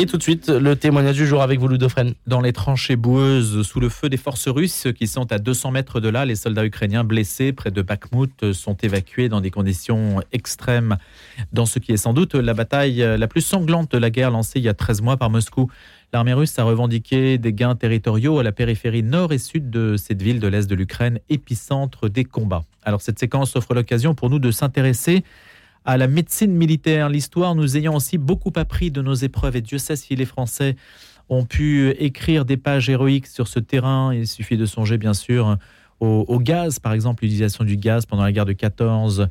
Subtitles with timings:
[0.00, 2.14] Et tout de suite, le témoignage du jour avec vous, Ludofren.
[2.28, 5.98] Dans les tranchées boueuses, sous le feu des forces russes qui sont à 200 mètres
[5.98, 10.98] de là, les soldats ukrainiens blessés près de Bakhmut sont évacués dans des conditions extrêmes.
[11.52, 14.60] Dans ce qui est sans doute la bataille la plus sanglante de la guerre lancée
[14.60, 15.68] il y a 13 mois par Moscou.
[16.12, 20.22] L'armée russe a revendiqué des gains territoriaux à la périphérie nord et sud de cette
[20.22, 22.62] ville de l'est de l'Ukraine, épicentre des combats.
[22.84, 25.24] Alors cette séquence offre l'occasion pour nous de s'intéresser
[25.88, 27.08] à la médecine militaire.
[27.08, 30.76] L'histoire nous ayant aussi beaucoup appris de nos épreuves et Dieu sait si les Français
[31.30, 34.12] ont pu écrire des pages héroïques sur ce terrain.
[34.12, 35.56] Il suffit de songer bien sûr
[36.00, 39.28] au, gaz, par exemple l'utilisation du gaz pendant la guerre de 14,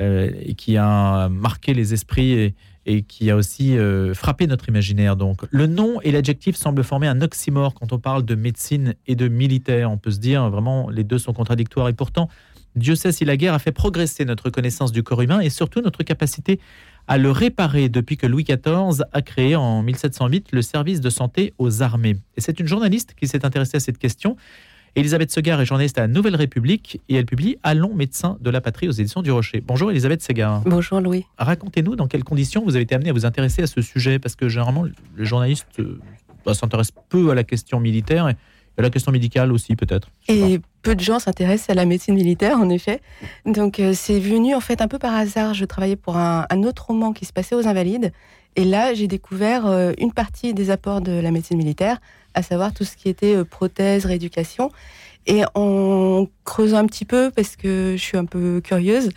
[0.00, 2.52] euh, qui a marqué les esprits
[2.84, 5.14] et, qui a aussi euh, frappé notre imaginaire.
[5.14, 9.14] Donc le nom et l'adjectif semblent former un oxymore quand on parle de médecine et
[9.14, 9.88] de militaire.
[9.88, 12.28] On peut se dire vraiment les deux sont contradictoires et pourtant
[12.76, 15.80] Dieu sait si la guerre a fait progresser notre connaissance du corps humain et surtout
[15.80, 16.58] notre capacité
[17.08, 21.52] à le réparer depuis que Louis XIV a créé en 1708 le service de santé
[21.58, 22.16] aux armées.
[22.36, 24.36] Et c'est une journaliste qui s'est intéressée à cette question.
[24.94, 28.60] Elisabeth Segar est journaliste à la Nouvelle République et elle publie Allons médecin de la
[28.60, 29.62] patrie aux éditions du Rocher.
[29.66, 30.60] Bonjour Elisabeth Segar.
[30.66, 31.24] Bonjour Louis.
[31.38, 34.36] Racontez-nous dans quelles conditions vous avez été amené à vous intéresser à ce sujet parce
[34.36, 34.84] que généralement
[35.16, 35.98] les journalistes euh,
[36.44, 38.36] bah, s'intéressent peu à la question militaire et
[38.78, 40.08] la question médicale aussi, peut-être.
[40.28, 43.00] Et peu de gens s'intéressent à la médecine militaire, en effet.
[43.46, 45.54] Donc, euh, c'est venu en fait un peu par hasard.
[45.54, 48.12] Je travaillais pour un, autre roman qui se passait aux Invalides.
[48.56, 52.00] Et là, j'ai découvert euh, une partie des apports de la médecine militaire,
[52.34, 54.70] à savoir tout ce qui était euh, prothèse, rééducation.
[55.26, 59.10] Et en creusant un petit peu, parce que je suis un peu curieuse,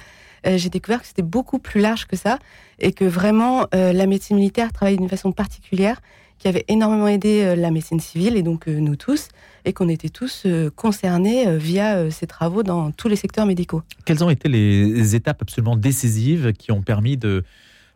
[0.48, 2.38] j'ai découvert que c'était beaucoup plus large que ça
[2.78, 6.00] et que vraiment la médecine militaire travaille d'une façon particulière
[6.38, 9.30] qui avait énormément aidé euh, la médecine civile et donc euh, nous tous,
[9.64, 13.82] et qu'on était tous euh, concernés via ces travaux dans tous les secteurs médicaux.
[14.06, 17.44] Quelles ont été les étapes absolument décisives qui ont permis de,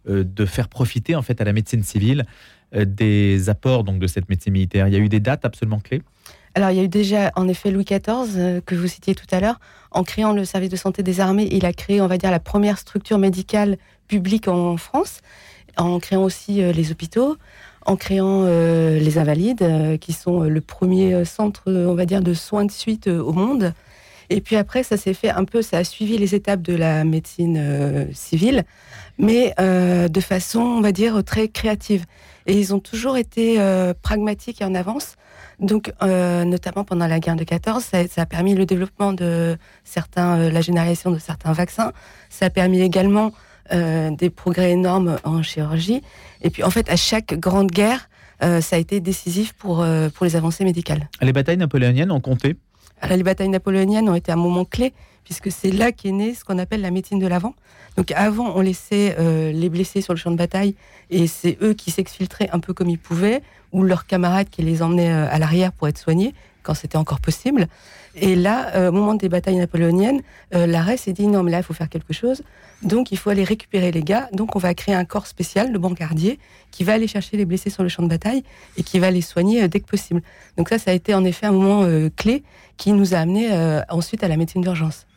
[0.07, 2.25] de faire profiter en fait à la médecine civile
[2.73, 4.87] des apports donc de cette médecine militaire?
[4.87, 6.01] Il y a eu des dates absolument clés?
[6.55, 9.39] Alors, il y a eu déjà, en effet, Louis XIV, que vous citiez tout à
[9.39, 9.59] l'heure,
[9.91, 12.39] en créant le service de santé des armées, il a créé, on va dire, la
[12.39, 13.77] première structure médicale
[14.07, 15.21] publique en France,
[15.77, 17.37] en créant aussi les hôpitaux,
[17.85, 22.21] en créant euh, les Invalides, euh, qui sont euh, le premier centre, on va dire,
[22.21, 23.73] de soins de suite au monde.
[24.29, 27.03] Et puis après, ça s'est fait un peu, ça a suivi les étapes de la
[27.03, 28.63] médecine civile,
[29.17, 32.05] mais de façon, on va dire, très créative.
[32.45, 33.57] Et ils ont toujours été
[34.03, 35.15] pragmatiques et en avance.
[35.59, 40.51] Donc, notamment pendant la guerre de 14, ça, ça, a permis le développement de certains,
[40.51, 41.91] la généralisation de certains vaccins.
[42.29, 43.31] Ça a permis également
[43.71, 46.01] euh, des progrès énormes en chirurgie.
[46.41, 48.09] Et puis, en fait, à chaque grande guerre,
[48.41, 51.09] euh, ça a été décisif pour, euh, pour les avancées médicales.
[51.21, 52.55] Les batailles napoléoniennes ont compté
[53.01, 54.93] Alors, Les batailles napoléoniennes ont été un moment clé,
[55.23, 57.53] puisque c'est là qu'est né ce qu'on appelle la médecine de l'avant.
[57.97, 59.15] Donc, avant, on laissait
[59.51, 60.75] les blessés sur le champ de bataille,
[61.09, 63.41] et c'est eux qui s'exfiltraient un peu comme ils pouvaient,
[63.71, 66.33] ou leurs camarades qui les emmenaient à l'arrière pour être soignés,
[66.69, 67.67] quand c'était encore possible.
[68.13, 70.21] Et là, euh, au moment des batailles napoléoniennes,
[70.53, 72.43] euh, l'arrêt s'est dit non, mais là, il faut faire quelque chose.
[72.83, 74.29] Donc, il faut aller récupérer les gars.
[74.33, 76.37] Donc, on va créer un corps spécial, le brancardier,
[76.69, 78.43] qui va aller chercher les blessés sur le champ de bataille
[78.77, 80.21] et qui va les soigner euh, dès que possible.
[80.57, 81.83] Donc, ça, ça a été en effet un moment
[82.15, 82.43] clé
[82.77, 83.49] qui nous a amené
[83.89, 85.07] ensuite à la médecine d'urgence.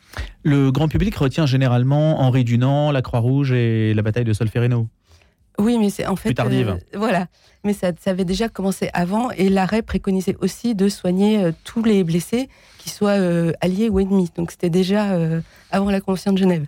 [0.41, 4.87] Le grand public retient généralement Henri Dunant, la Croix-Rouge et la bataille de Solferino.
[5.59, 6.29] Oui, mais c'est en fait.
[6.29, 6.69] Plus tardive.
[6.69, 7.27] Euh, voilà.
[7.63, 11.83] Mais ça, ça, avait déjà commencé avant et l'arrêt préconisait aussi de soigner euh, tous
[11.83, 14.29] les blessés, qui soient euh, alliés ou ennemis.
[14.35, 15.17] Donc c'était déjà
[15.71, 16.65] avant la Convention de Genève.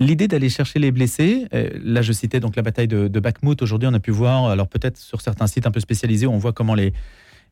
[0.00, 3.86] L'idée d'aller chercher les blessés, là je citais donc la bataille de, de Bakhmut, aujourd'hui
[3.90, 6.74] on a pu voir, alors peut-être sur certains sites un peu spécialisés, on voit comment
[6.74, 6.94] les,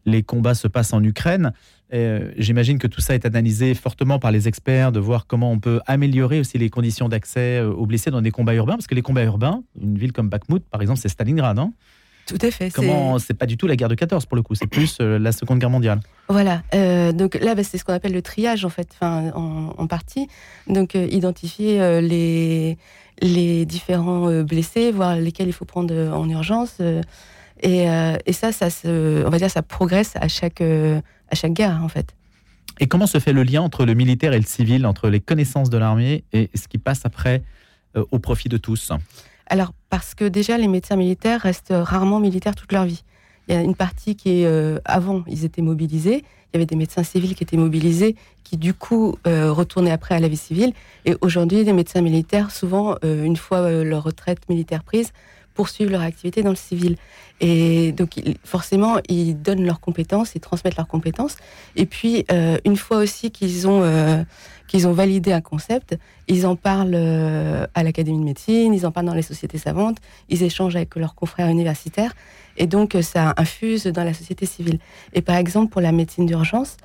[0.07, 1.53] les combats se passent en Ukraine.
[1.93, 5.59] Euh, j'imagine que tout ça est analysé fortement par les experts, de voir comment on
[5.59, 8.95] peut améliorer aussi les conditions d'accès euh, aux blessés dans des combats urbains, parce que
[8.95, 11.59] les combats urbains, une ville comme Bakhmut, par exemple, c'est Stalingrad.
[11.59, 11.73] Hein
[12.27, 12.71] tout à fait.
[12.71, 15.19] Comment c'est pas du tout la guerre de 14 pour le coup, c'est plus euh,
[15.19, 16.01] la Seconde Guerre mondiale.
[16.29, 16.63] Voilà.
[17.13, 20.27] donc là, bah, c'est ce qu'on appelle le triage en fait, enfin en, partie.
[20.67, 22.79] Donc identifier les
[23.21, 26.79] les différents blessés, voir lesquels il faut prendre en urgence.
[27.65, 31.01] Euh, et, ça, ça se, on va dire, ça progresse à chaque, euh,
[31.31, 32.15] à chaque guerre, en fait.
[32.81, 35.71] Et comment se fait le lien entre le militaire et le civil, entre les connaissances
[35.71, 37.43] de l'armée et ce qui passe après
[37.97, 38.93] euh, au profit de tous?
[39.47, 43.05] Alors, parce que déjà, les médecins militaires restent rarement militaires toute leur vie.
[43.47, 46.25] Il y a une partie qui est, avant, ils étaient mobilisés.
[46.25, 50.19] Il y avait des médecins civils qui étaient mobilisés, qui du coup retournaient après à
[50.19, 50.73] la vie civile.
[51.05, 55.13] Et aujourd'hui, les médecins militaires, souvent, une fois leur retraite militaire prise,
[55.55, 56.97] poursuivre leur activité dans le civil.
[57.41, 61.37] Et donc, forcément, ils donnent leurs compétences, ils transmettent leurs compétences.
[61.77, 64.23] Et puis, euh, une fois aussi qu'ils ont, euh,
[64.69, 65.97] qu'ils ont validé un concept,
[66.29, 69.99] ils en parlent euh, à l'Académie de médecine, ils en parlent dans les sociétés savantes,
[70.29, 72.15] ils échangent avec leurs confrères universitaires.
[72.57, 74.79] Et donc, ça infuse dans la société civile.
[75.13, 76.77] Et par exemple, pour la médecine d'urgence,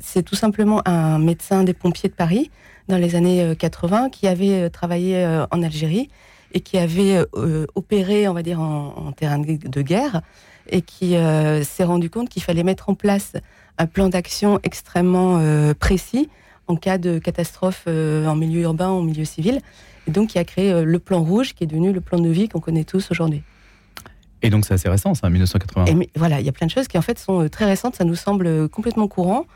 [0.00, 2.50] c'est tout simplement un médecin des pompiers de Paris
[2.88, 6.08] dans les années 80 qui avait travaillé en Algérie
[6.52, 10.22] et qui avait euh, opéré, on va dire, en, terrain de, guerre
[10.68, 13.32] et qui euh, s'est rendu compte qu'il fallait mettre en place
[13.78, 16.28] un plan d'action extrêmement euh, précis
[16.68, 19.60] en cas de catastrophe en milieu urbain, en milieu civil.
[20.06, 22.48] Et donc, il a créé le plan rouge qui est devenu le plan de vie
[22.48, 23.42] qu'on connaît tous aujourd'hui.
[24.42, 25.86] Et donc, c'est assez récent, ça, 1980.
[25.86, 27.96] Et voilà, il y a plein de choses qui, en fait, sont très récentes.
[27.96, 29.46] Ça nous semble complètement courant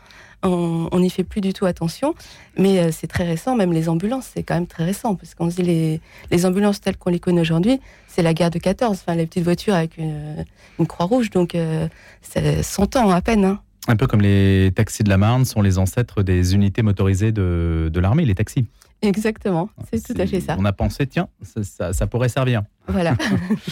[0.43, 2.13] on n'y fait plus du tout attention.
[2.57, 5.47] Mais euh, c'est très récent, même les ambulances, c'est quand même très récent, parce qu'on
[5.47, 6.01] dit les,
[6.31, 9.43] les ambulances telles qu'on les connaît aujourd'hui, c'est la guerre de 14, enfin, les petites
[9.43, 10.45] voitures avec une,
[10.87, 11.87] croix rouge, donc euh,
[12.21, 13.45] c'est 100 ans à peine.
[13.45, 13.59] Hein.
[13.87, 17.91] Un peu comme les taxis de la Marne sont les ancêtres des unités motorisées de,
[17.95, 18.65] l'armée, les taxis.
[19.01, 20.55] Exactement, c'est tout à fait ça.
[20.59, 22.63] On a pensé, tiens, ça, pourrait servir.
[22.87, 23.15] Voilà.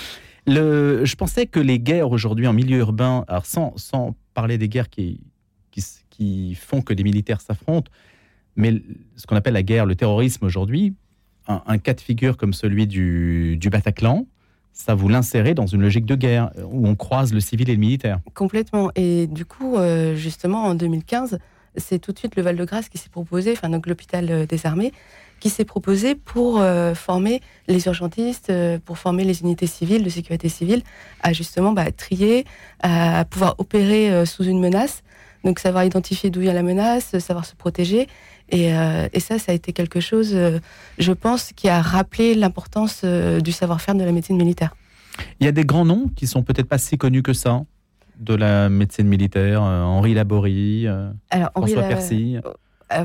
[0.48, 4.70] Le, je pensais que les guerres aujourd'hui en milieu urbain, alors sans, sans parler des
[4.70, 5.22] guerres qui,
[6.16, 7.92] qui, font que des militaires s'affrontent,
[8.56, 8.82] mais
[9.16, 10.94] ce qu'on appelle la guerre, le terrorisme aujourd'hui,
[11.48, 14.26] un, cas de figure comme celui du, Bataclan,
[14.74, 17.80] ça vous l'insérait dans une logique de guerre où on croise le civil et le
[17.80, 18.20] militaire.
[18.34, 18.92] Complètement.
[18.96, 21.38] Et du coup, euh, justement, en 2015,
[21.78, 24.92] c'est tout de suite le Val-de-Grâce qui s'est proposé, enfin donc l'hôpital euh, des armées,
[25.40, 28.52] qui s'est proposé pour euh, former les urgentistes,
[28.86, 30.82] pour former les unités civiles de sécurité civile
[31.22, 32.46] à justement bah, trier,
[32.82, 35.04] à pouvoir opérer sous une menace
[35.46, 38.08] donc savoir identifier d'où vient la menace, savoir se protéger.
[38.50, 40.60] Et, euh, ça, ça a été quelque chose, euh,
[40.98, 44.76] je pense, qui a rappelé l'importance euh, du savoir-faire de la médecine militaire.
[45.40, 47.64] Il y a des grands noms qui sont peut-être pas si connus que ça
[48.20, 49.62] de la médecine militaire.
[49.62, 50.88] Henri Laborie,
[51.54, 52.38] François Percy.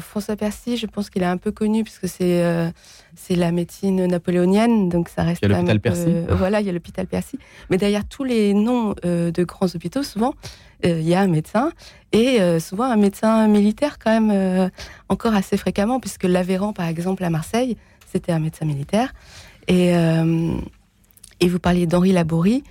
[0.01, 2.73] François Percy, je pense qu'il est un peu connu puisque c'est
[3.17, 5.41] c'est la médecine napoléonienne, donc ça reste.
[5.43, 6.13] Il y a l'hôpital Percy.
[6.31, 7.39] voilà, il y a l'hôpital Percy.
[7.71, 10.35] Mais derrière tous les noms de grands hôpitaux, souvent,
[10.85, 11.73] il y a un médecin
[12.13, 14.69] et euh, souvent un médecin militaire quand même euh,
[15.09, 17.77] encore assez fréquemment, puisque l'Aveyran, par exemple, à Marseille,
[18.11, 19.13] c'était un médecin militaire.
[19.69, 20.55] Et, euh,
[21.41, 22.65] et vous parliez d'Henri Laborie,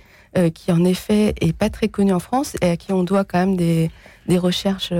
[0.54, 3.38] qui en effet est pas très connu en France et à qui on doit quand
[3.38, 3.90] même des,
[4.28, 4.92] des recherches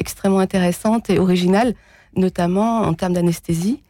[0.00, 1.74] extrêmement intéressantes et originales,
[2.16, 3.82] notamment en termes d'anesthésie.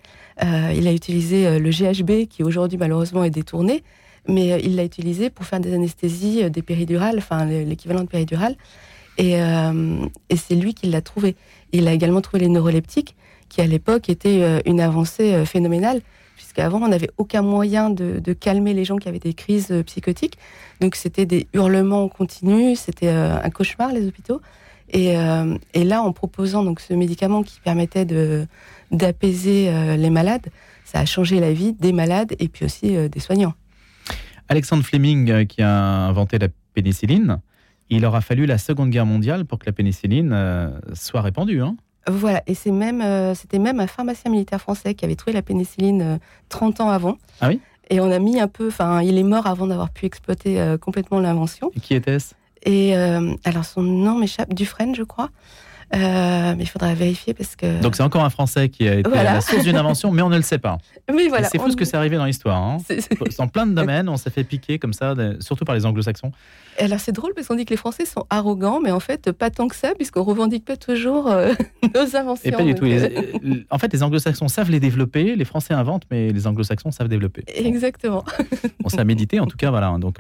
[0.43, 3.83] il a utilisé le GHB, qui aujourd'hui malheureusement est détourné,
[4.29, 8.57] mais il l'a utilisé pour faire des anesthésies, des péridurales, enfin l'équivalent de péridurale.
[9.21, 11.37] Euh, et, c'est lui qui l'a trouvé.
[11.73, 13.17] Il a également trouvé les neuroleptiques,
[13.49, 16.01] qui à l'époque étaient euh, une avancée euh, phénoménale,
[16.37, 20.37] puisqu'avant on n'avait aucun moyen de, calmer les gens qui avaient des crises psychotiques.
[20.81, 24.43] Donc c'était des hurlements continus, c'était un cauchemar les hôpitaux.
[24.99, 28.47] Et, là, en proposant donc ce médicament qui permettait de
[28.91, 30.49] d'apaiser les malades,
[30.85, 33.55] ça a changé la vie des malades et puis aussi des soignants.
[34.49, 37.41] Alexandre Fleming, qui a inventé la pénicilline,
[37.91, 41.63] il aura fallu la Seconde Guerre mondiale pour que la pénicilline euh, soit répandue.
[41.63, 41.77] Hein
[42.09, 45.43] voilà, et c'est même, euh, c'était même un pharmacien militaire français qui avait trouvé la
[45.43, 47.19] pénicilline 30 euh, ans avant.
[47.41, 47.61] Ah oui?
[47.89, 51.21] Et on a mis un peu, enfin, il est mort avant d'avoir pu exploiter complètement
[51.21, 51.71] l'invention.
[51.77, 52.35] Et qui était-ce?
[52.67, 52.95] Et
[53.45, 55.31] alors son nom m'échappe, Dufresne, je crois.
[55.95, 57.81] Euh, mais il faudra vérifier parce que.
[57.81, 60.37] Donc c'est encore un Français qui a été la source d'une invention, mais on ne
[60.37, 60.79] le sait pas.
[61.13, 61.49] Oui, voilà.
[61.49, 62.61] C'est fou ce que c'est arrivé dans l'histoire.
[62.61, 62.79] Hein.
[63.39, 66.33] Dans plein de domaines, on s'est fait piquer comme ça, surtout par les anglo-saxons.
[66.79, 69.49] Alors c'est drôle parce qu'on dit que les Français sont arrogants, mais en fait pas
[69.51, 71.55] tant que ça, puisqu'on revendique pas toujours euh,
[71.95, 72.45] nos inventions.
[72.45, 72.85] Et pas du tout.
[72.85, 73.09] Euh,
[73.71, 77.45] en fait, les anglo-saxons savent les développer, les Français inventent, mais les anglo-saxons savent développer.
[77.47, 78.25] Exactement.
[78.85, 79.97] on s'est médité en tout cas, voilà.
[79.99, 80.19] Donc,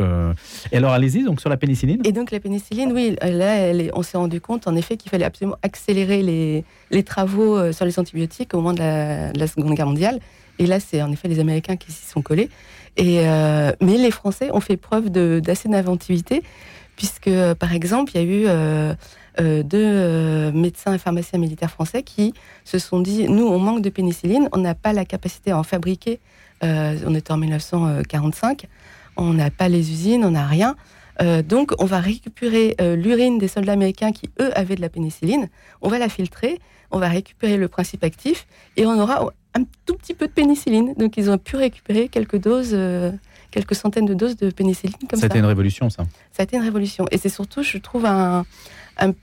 [0.72, 2.00] Et alors allez-y, donc sur la pénicilline.
[2.04, 5.55] Et donc la pénicilline, oui, là, on s'est rendu compte en effet qu'il fallait absolument
[5.62, 6.22] accélérer
[6.90, 10.20] les, travaux euh, sur les antibiotiques au moment de la, Seconde Guerre mondiale.
[10.58, 12.48] Et là, c'est en effet les Américains qui s'y sont collés.
[12.96, 16.42] Et, euh, mais les Français ont fait preuve d'assez d'inventivité,
[16.96, 18.44] puisque, par exemple, il y a eu
[19.38, 22.32] euh, deux médecins et pharmaciens militaires français qui
[22.64, 25.62] se sont dit, nous, on manque de pénicilline, on n'a pas la capacité à en
[25.62, 26.20] fabriquer.
[26.62, 28.66] on était en 1945,
[29.18, 30.74] on n'a pas les usines, on n'a rien.
[31.22, 34.88] Euh, donc, on va récupérer euh, l'urine des soldats américains qui, eux, avaient de la
[34.88, 35.48] pénicilline.
[35.80, 36.58] On va la filtrer,
[36.90, 38.46] on va récupérer le principe actif
[38.76, 40.94] et on aura un tout petit peu de pénicilline.
[40.94, 43.12] Donc, ils ont pu récupérer quelques doses, euh,
[43.50, 45.20] quelques centaines de doses de pénicilline comme ça.
[45.20, 46.04] Ça a été une révolution, ça.
[46.32, 47.06] Ça a été une révolution.
[47.10, 48.44] Et c'est surtout, je trouve, un,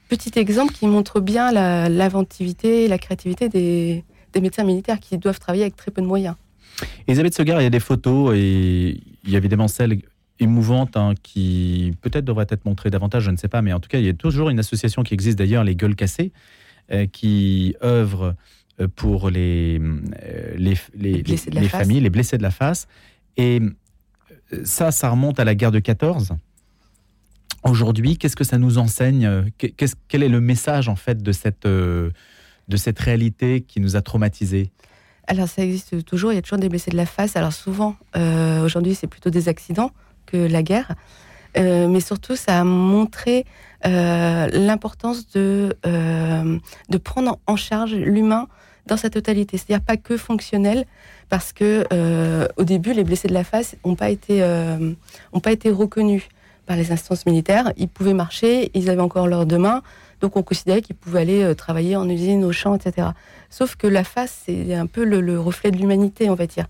[0.07, 1.51] petit exemple qui montre bien
[1.89, 6.07] l'inventivité et la créativité des, des médecins militaires qui doivent travailler avec très peu de
[6.07, 6.35] moyens.
[7.07, 10.01] Elisabeth Segar, il y a des photos et il y a évidemment celle
[10.43, 13.89] émouvante hein, qui peut-être devrait être montrée davantage, je ne sais pas, mais en tout
[13.89, 16.31] cas, il y a toujours une association qui existe d'ailleurs, les Gueules Cassées,
[17.11, 18.35] qui œuvre
[18.95, 19.79] pour les,
[20.57, 22.87] les, les, familles, les blessés de la face.
[23.37, 23.61] Et
[24.63, 26.35] ça, ça remonte à la guerre de 14.
[27.63, 29.45] Aujourd'hui, qu'est-ce que ça nous enseigne
[30.07, 32.11] Quel est le message en fait de cette, de
[32.75, 34.71] cette réalité qui nous a traumatisés?
[35.27, 37.35] Alors ça existe toujours, il y a toujours des blessés de la face.
[37.35, 39.91] Alors souvent, euh, aujourd'hui, c'est plutôt des accidents
[40.25, 40.93] que la guerre.
[41.57, 43.45] Euh, mais surtout, ça a montré
[43.85, 48.47] euh, l'importance de, de prendre en charge l'humain
[48.87, 49.57] dans sa totalité.
[49.57, 50.85] C'est-à-dire pas que fonctionnel,
[51.29, 51.85] parce que
[52.57, 54.41] au début, les blessés de la face n'ont pas, été,
[55.41, 56.23] pas été reconnus
[56.65, 57.71] par les instances militaires.
[57.77, 59.83] Ils pouvaient marcher, ils avaient encore leurs deux mains,
[60.21, 63.07] donc on considérait qu'ils pouvaient aller travailler en usine, au champ, etc.
[63.53, 66.65] Sauf que la face, c'est un peu le, reflet de l'humanité, on va dire.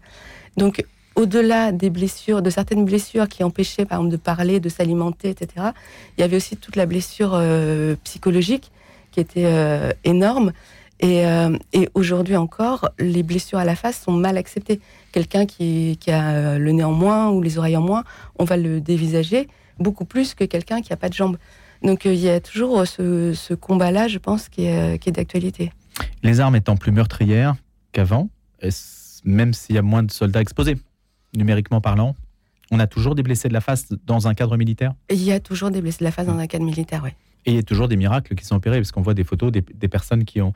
[0.57, 0.83] Donc,
[1.15, 5.67] au-delà des blessures, de certaines blessures qui empêchaient, par exemple, de parler, de s'alimenter, etc.,
[6.17, 8.71] il y avait aussi toute la blessure euh, psychologique
[9.11, 10.51] qui était euh, énorme.
[11.03, 14.79] Euh, et, aujourd'hui encore, les blessures à la face sont mal acceptées.
[15.11, 18.03] Quelqu'un qui, a le nez en moins ou les oreilles en moins,
[18.39, 19.47] on va le dévisager
[19.79, 21.37] beaucoup plus que quelqu'un qui n'a pas de jambes.
[21.83, 25.71] Donc il y a toujours ce, combat-là, je pense, qui est d'actualité.
[26.23, 27.55] Les armes étant plus meurtrières
[27.91, 28.29] qu'avant,
[29.25, 30.77] même s'il y a moins de soldats exposés,
[31.35, 32.15] numériquement parlant,
[32.71, 34.93] on a toujours des blessés de la face dans un cadre militaire?
[35.09, 37.11] Il y a toujours des blessés de la face dans un cadre militaire, oui.
[37.45, 39.51] Et il y a toujours des miracles qui sont opérés, parce qu'on voit des photos
[39.51, 40.53] des, personnes qui ont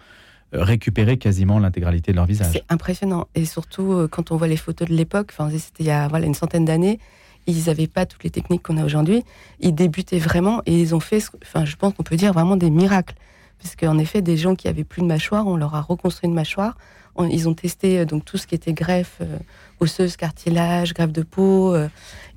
[0.54, 2.54] euh, récupéré quasiment l'intégralité de leur visage.
[2.54, 3.28] C'est impressionnant.
[3.36, 6.26] Et surtout, euh, quand on voit les photos de l'époque, c'était il y a voilà,
[6.26, 7.00] une centaine d'années,
[7.46, 9.24] ils n'avaient pas toutes les techniques qu'on a aujourd'hui.
[9.60, 12.70] Ils débutaient vraiment et ils ont fait, enfin, je pense qu'on peut dire vraiment des
[12.70, 13.16] miracles
[13.58, 16.78] puisqu'en effet, des gens qui avaient plus de mâchoire, on leur a reconstruit une mâchoire.
[17.26, 19.38] Ils ont testé euh, donc tout ce qui était greffe euh,
[19.80, 21.74] osseuse, cartilage, greffe de peau.
[21.74, 21.88] Euh.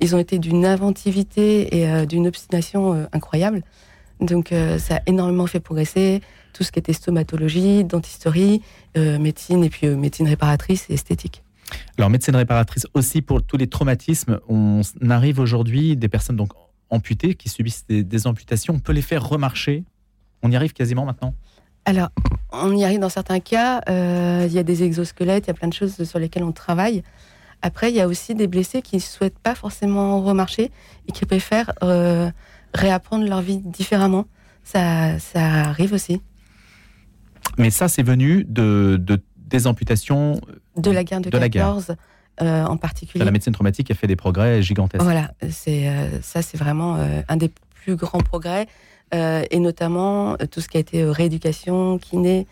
[0.00, 3.62] ils ont été d'une inventivité et d'une obstination incroyable.
[4.20, 6.20] Donc ça a énormément fait progresser
[6.52, 8.60] tout ce qui était stomatologie, dentisterie,
[8.94, 11.42] médecine et puis médecine réparatrice et esthétique.
[11.96, 14.40] Alors médecine réparatrice aussi pour tous les traumatismes.
[14.49, 16.52] On arrive aujourd'hui des personnes donc
[16.90, 18.75] amputées qui subissent des amputations.
[18.75, 19.84] On peut les faire remarcher
[20.42, 21.34] on y arrive quasiment maintenant?
[21.90, 22.11] Alors,
[22.52, 23.80] on y arrive dans certains cas.
[23.88, 26.52] Euh, il y a des exosquelettes, il y a plein de choses sur lesquelles on
[26.52, 27.02] travaille.
[27.62, 30.70] Après, il y a aussi des blessés qui ne souhaitent pas forcément remarcher
[31.09, 32.30] et qui préfèrent euh,
[32.75, 34.26] réapprendre leur vie différemment.
[34.62, 36.23] Ça, ça arrive aussi.
[37.59, 39.02] Mais ça, c'est venu de,
[39.37, 40.40] des amputations
[40.76, 41.97] de la guerre de, 14,
[42.40, 43.25] euh, en particulier.
[43.25, 45.02] La médecine traumatique a fait des progrès gigantesques.
[45.02, 45.90] Voilà, c'est
[46.23, 48.68] ça, c'est vraiment un des plus grands progrès.
[49.12, 52.47] Euh, et notamment euh, tout ce qui a été euh, rééducation, kiné,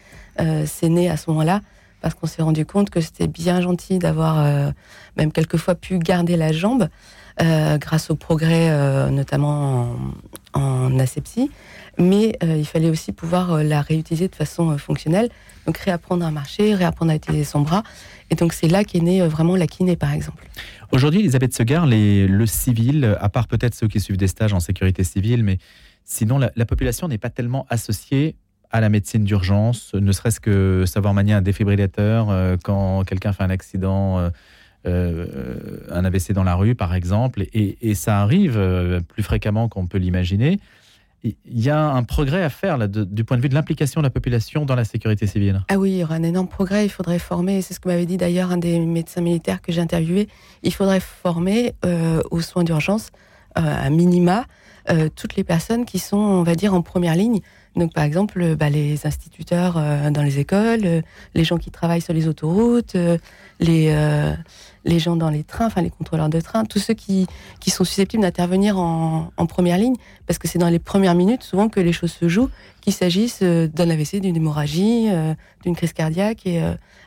[0.66, 1.62] c'est né à ce moment-là
[2.00, 4.72] parce qu'on s'est rendu compte que c'était bien gentil d'avoir
[5.16, 6.86] même quelquefois pu garder la jambe
[7.40, 8.70] grâce au progrès
[9.10, 9.96] notamment
[10.52, 11.50] en, asepsie,
[11.98, 15.28] mais il fallait aussi pouvoir la réutiliser de façon fonctionnelle,
[15.66, 17.82] donc réapprendre à marcher, réapprendre à utiliser son bras,
[18.30, 20.46] et donc c'est là qu'est née vraiment la kiné par exemple.
[20.92, 25.02] Aujourd'hui, Elisabeth Segar, le civil, à part peut-être ceux qui suivent des stages en sécurité
[25.02, 25.58] civile, mais
[26.10, 28.34] Sinon, la, population n'est pas tellement associée
[28.70, 33.42] à la médecine d'urgence, ne serait-ce que savoir manier un défibrillateur euh, quand quelqu'un fait
[33.42, 34.30] un accident, euh,
[34.86, 38.58] euh, un AVC dans la rue, par exemple, et, ça arrive
[39.06, 40.60] plus fréquemment qu'on peut l'imaginer.
[41.24, 44.10] Il y a un progrès à faire du point de vue de l'implication de la
[44.10, 45.62] population dans la sécurité civile.
[45.68, 46.86] Ah oui, il y aura un énorme progrès.
[46.86, 49.82] Il faudrait former, c'est ce que m'avait dit d'ailleurs un des médecins militaires que j'ai
[49.82, 50.28] interviewé,
[50.62, 51.74] il faudrait former
[52.30, 53.10] aux soins d'urgence
[53.54, 54.46] à minima
[54.90, 57.40] euh, toutes les personnes qui sont, on va dire, en première ligne.
[57.76, 61.02] Donc, par exemple, euh, bah, les instituteurs euh, dans les écoles,
[61.34, 62.96] les gens qui travaillent sur les autoroutes,
[63.60, 63.94] les,
[64.84, 67.26] les gens dans les trains, enfin les contrôleurs de train, tous ceux qui,
[67.60, 71.42] qui sont susceptibles d'intervenir en, en, première ligne, parce que c'est dans les premières minutes
[71.42, 75.08] souvent que les choses se jouent, qu'il s'agisse d'un AVC, d'une hémorragie,
[75.64, 76.62] d'une crise cardiaque, et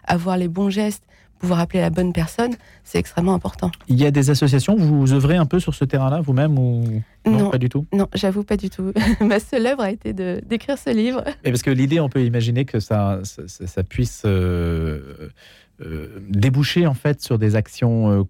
[0.06, 1.04] avoir les bons gestes
[1.42, 3.72] pouvoir appeler la bonne personne, c'est extrêmement important.
[3.88, 7.50] Il y a des associations, vous œuvrez un peu sur ce terrain-là vous-même ou non,
[7.50, 7.86] pas du tout?
[7.94, 8.94] Non, j'avoue pas du tout.
[9.22, 11.24] Ma seule œuvre a été d'écrire ce livre.
[11.44, 15.30] Et parce que l'idée, on peut imaginer que ça, ça, puisse euh,
[15.82, 18.24] euh, déboucher en fait sur des actions euh,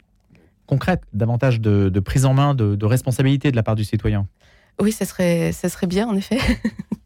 [0.66, 4.28] concrètes, davantage de, prise en main, de, responsabilité de la part du citoyen.
[4.80, 6.40] Oui, ça serait, ça serait bien en effet.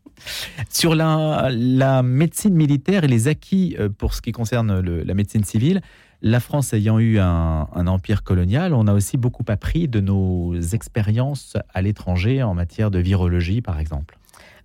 [0.70, 5.82] Sur la, médecine militaire et les acquis euh, pour ce qui concerne la médecine civile,
[6.22, 11.56] la France ayant eu un, empire colonial, on a aussi beaucoup appris de nos expériences
[11.74, 14.18] à l'étranger en matière de virologie, par exemple.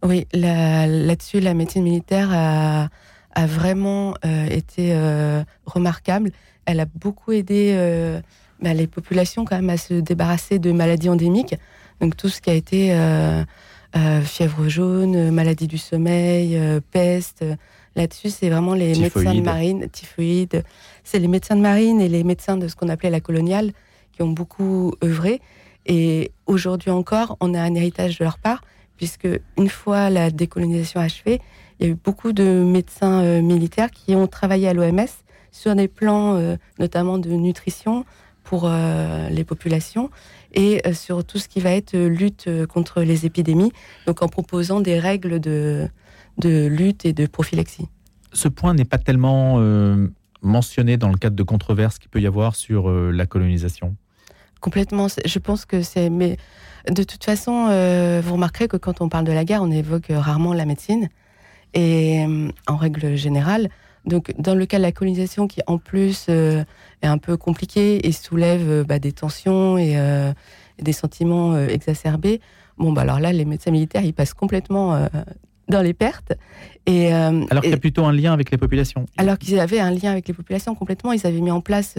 [0.03, 2.89] Oui, là-dessus, la, médecine militaire a,
[3.47, 6.31] vraiment euh, été euh, remarquable.
[6.67, 7.75] Elle a beaucoup aidé
[8.63, 11.57] bah, les populations quand même à se débarrasser de maladies endémiques.
[12.01, 12.95] Donc tout ce qui a été
[14.25, 17.45] fièvre jaune, maladie du sommeil, euh, peste.
[17.97, 20.63] Là-dessus, c'est vraiment les médecins de marine, typhoïde.
[21.03, 23.73] C'est les médecins de marine et les médecins de ce qu'on appelait la coloniale
[24.13, 25.41] qui ont beaucoup œuvré.
[25.87, 28.63] Et aujourd'hui encore, on a un héritage de leur part,
[28.97, 29.29] puisque
[29.59, 31.41] une fois la décolonisation achevée,
[31.79, 35.09] il y a eu beaucoup de médecins militaires qui ont travaillé à l'OMS
[35.51, 38.05] sur des plans notamment de nutrition
[38.45, 38.71] pour
[39.31, 40.11] les populations
[40.55, 43.73] et euh, sur tout ce qui va être euh, lutte euh, contre les épidémies,
[44.07, 45.89] donc en proposant des règles de,
[46.39, 47.89] de lutte et de prophylaxie.
[48.33, 49.59] Ce point n'est pas tellement
[50.41, 53.97] mentionné dans le cadre de controverses qu'il peut y avoir sur la colonisation.
[54.61, 55.09] Complètement.
[55.25, 56.11] Je pense que c'est.
[56.11, 56.37] Mais
[56.89, 57.65] de toute façon,
[58.23, 61.09] vous remarquerez que quand on parle de la guerre, on évoque rarement la médecine.
[61.75, 62.25] Et
[62.69, 63.69] en règle générale,
[64.07, 66.29] donc dans le cas de la colonisation, qui en plus
[67.03, 70.33] est un peu compliqué et soulève euh, bah, des tensions et, euh,
[70.81, 72.41] des sentiments euh, exacerbés.
[72.79, 75.07] Bon, bah alors là, les médecins militaires, ils passent complètement
[75.69, 76.33] dans les pertes.
[76.87, 79.05] Et, alors qu'il y a plutôt un lien avec les populations.
[79.19, 81.13] Alors qu'ils avaient un lien avec les populations complètement.
[81.13, 81.99] Ils avaient mis en place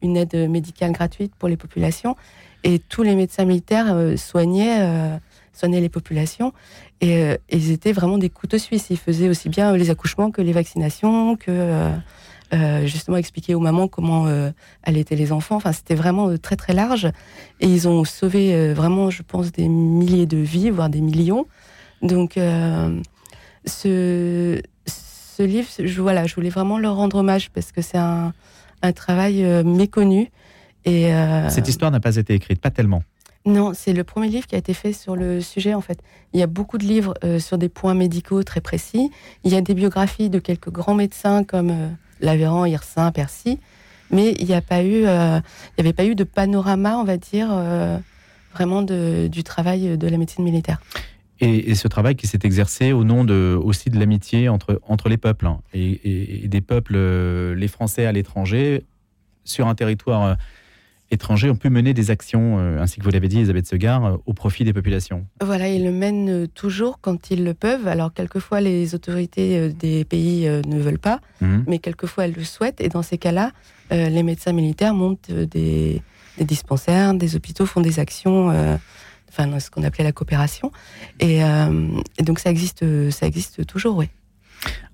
[0.00, 2.16] une aide médicale gratuite pour les populations.
[2.62, 5.18] Et tous les médecins militaires soignaient,
[5.54, 6.52] soignaient les populations.
[7.00, 8.86] Et ils étaient vraiment des couteaux suisses.
[8.90, 11.92] Ils faisaient aussi bien les accouchements que les vaccinations, que
[12.54, 14.50] euh, justement expliquer aux mamans comment euh,
[14.82, 15.56] allaitaient les enfants.
[15.56, 17.06] Enfin, c'était vraiment euh, très très large.
[17.60, 21.46] Et ils ont sauvé vraiment, je pense, des milliers de vies, voire des millions.
[22.02, 22.38] Donc,
[23.64, 28.34] ce, ce livre, je, voilà, je voulais vraiment leur rendre hommage parce que c'est un,
[28.82, 30.30] un, travail méconnu.
[30.84, 31.10] Et,
[31.48, 33.02] Cette histoire n'a pas été écrite, pas tellement.
[33.46, 35.98] Non, c'est le premier livre qui a été fait sur le sujet en fait.
[36.32, 39.10] Il y a beaucoup de livres sur des points médicaux très précis.
[39.44, 43.58] Il y a des biographies de quelques grands médecins comme Lavéran, Hirsin, Percy,
[44.10, 45.40] mais il n'y a pas eu, euh,
[45.78, 47.98] avait pas eu de panorama, on va dire, euh,
[48.52, 50.80] vraiment du travail de la médecine militaire.
[51.40, 53.26] Et, ce travail qui s'est exercé au nom
[53.58, 58.12] aussi de l'amitié entre, entre les peuples hein, et, des peuples, euh, les Français à
[58.12, 58.84] l'étranger,
[59.44, 60.36] sur un territoire
[61.10, 64.16] étrangers ont pu mener des actions, euh, ainsi que vous l'avez dit, Elisabeth Segar, euh,
[64.26, 65.26] au profit des populations.
[65.40, 67.86] Voilà, ils le mènent euh, toujours quand ils le peuvent.
[67.88, 71.64] Alors, quelquefois, les autorités des pays ne veulent pas, mhm.
[71.66, 72.80] mais quelquefois, elles le souhaitent.
[72.80, 73.52] Et dans ces cas-là,
[73.90, 76.02] les médecins militaires montent des,
[76.40, 78.48] dispensaires, des hôpitaux, font des actions.
[79.28, 80.72] Enfin, ce qu'on appelait la coopération.
[81.20, 81.40] Et,
[82.20, 84.08] donc, ça existe, ça existe toujours, oui.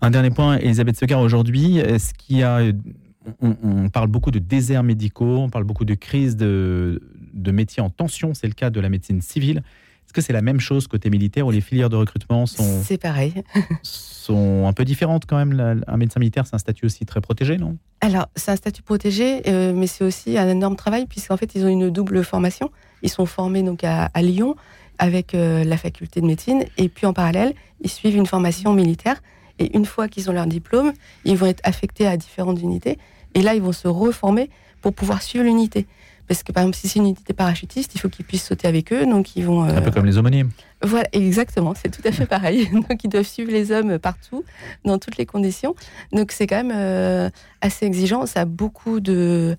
[0.00, 2.60] Un dernier point, Elisabeth Segar, aujourd'hui, est-ce qu'il y a
[3.40, 7.00] on, parle beaucoup de déserts médicaux, on parle beaucoup de crise de,
[7.34, 9.58] métiers en tension, c'est le cas de la médecine civile.
[9.58, 12.82] Est-ce que c'est la même chose côté militaire où les filières de recrutement sont...
[12.82, 13.32] C'est pareil.
[13.82, 15.82] sont un peu différentes quand même.
[15.86, 17.76] Un médecin militaire, c'est un statut aussi très protégé, non?
[18.00, 21.64] Alors, c'est un statut protégé, euh, mais c'est aussi un énorme travail puisqu'en fait, ils
[21.64, 22.72] ont une double formation.
[23.02, 24.56] Ils sont formés donc à, Lyon
[24.98, 29.22] avec euh, la faculté de médecine et puis en parallèle, ils suivent une formation militaire
[29.60, 30.92] et une fois qu'ils ont leur diplôme,
[31.24, 32.98] ils vont être affectés à différentes unités.
[33.34, 35.86] Et là, ils vont se reformer pour pouvoir suivre l'unité.
[36.26, 38.92] Parce que par exemple, si c'est une unité parachutiste, il faut qu'ils puissent sauter avec
[38.92, 39.04] eux.
[39.04, 39.64] Donc ils vont.
[39.64, 40.50] Un peu euh, comme les homonymes.
[40.80, 41.74] Voilà, exactement.
[41.74, 42.68] C'est tout à fait pareil.
[42.70, 44.44] donc ils doivent suivre les hommes partout,
[44.84, 45.74] dans toutes les conditions.
[46.12, 47.28] Donc c'est quand même euh,
[47.60, 48.26] assez exigeant.
[48.26, 49.56] Ça a beaucoup de,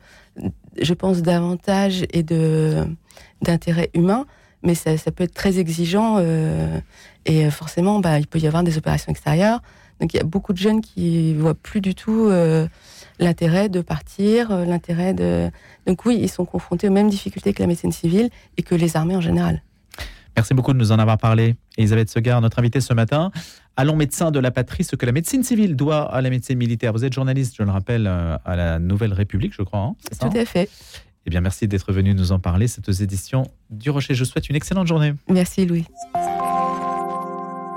[0.82, 2.86] je pense, d'avantages et de
[3.42, 4.26] d'intérêts humains,
[4.64, 6.18] mais ça, ça, peut être très exigeant.
[6.20, 6.80] Euh,
[7.26, 9.62] et forcément, bah, il peut y avoir des opérations extérieures.
[10.02, 12.68] Donc il y a beaucoup de jeunes qui voient plus du tout euh,
[13.20, 15.50] l'intérêt de partir, euh, l'intérêt de.
[15.86, 18.98] Donc oui, ils sont confrontés aux mêmes difficultés que la médecine civile et que les
[18.98, 19.62] armées en général.
[20.36, 21.56] Merci beaucoup de nous en avoir parlé.
[21.78, 23.32] Elisabeth Segar, notre invitée ce matin.
[23.76, 26.94] Allons médecin de la patrie, ce que la médecine civile doit à la médecine militaire.
[26.94, 29.80] Vous êtes journaliste, je le rappelle, euh, à la Nouvelle République, je crois.
[29.80, 30.70] Hein, Tout à fait.
[31.26, 32.68] Eh bien, merci d'être venu nous en parler.
[32.68, 34.16] C'est aux éditions du Rocher.
[34.16, 35.14] Je vous souhaite une excellente journée.
[35.30, 35.86] Merci, Louis.